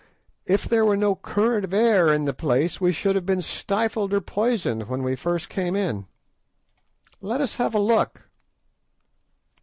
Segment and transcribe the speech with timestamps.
[0.47, 4.15] If there were no current of air in the place we should have been stifled
[4.15, 6.07] or poisoned when we first came in.
[7.21, 8.27] Let us have a look."